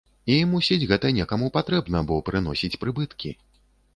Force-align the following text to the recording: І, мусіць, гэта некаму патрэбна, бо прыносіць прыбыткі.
І, 0.35 0.35
мусіць, 0.53 0.85
гэта 0.91 1.09
некаму 1.17 1.51
патрэбна, 1.59 2.01
бо 2.11 2.17
прыносіць 2.31 2.79
прыбыткі. 2.85 3.35